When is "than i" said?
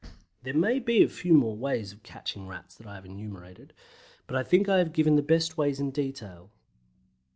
2.73-2.95